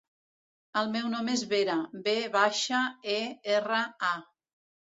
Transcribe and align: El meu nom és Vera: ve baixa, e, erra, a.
El 0.79 0.87
meu 0.95 1.09
nom 1.15 1.29
és 1.33 1.43
Vera: 1.51 1.75
ve 2.09 2.15
baixa, 2.39 2.81
e, 3.17 3.21
erra, 3.59 3.87
a. 4.13 4.15